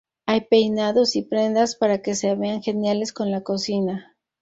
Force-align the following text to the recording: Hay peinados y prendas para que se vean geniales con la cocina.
Hay 0.25 0.41
peinados 0.47 1.15
y 1.15 1.21
prendas 1.21 1.75
para 1.75 2.01
que 2.01 2.15
se 2.15 2.33
vean 2.33 2.63
geniales 2.63 3.13
con 3.13 3.29
la 3.29 3.41
cocina. 3.43 4.17